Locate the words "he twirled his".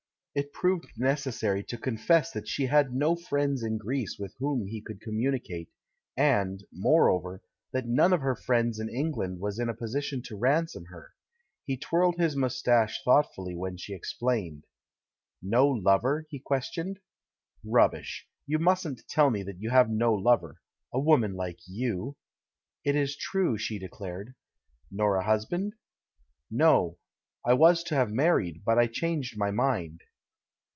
11.65-12.37